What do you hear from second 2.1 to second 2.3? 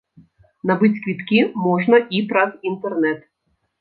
і